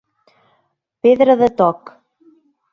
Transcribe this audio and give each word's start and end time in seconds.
Pedra 1.05 1.37
de 1.43 1.53
toc. 1.61 1.95